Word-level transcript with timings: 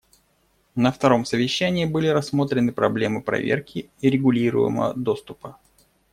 На 0.75 0.91
втором 0.91 1.25
совещании 1.25 1.85
были 1.85 2.07
рассмотрены 2.07 2.71
проблемы 2.73 3.21
проверки 3.21 3.91
и 3.99 4.09
регулируемого 4.09 4.95
доступа. 4.95 5.59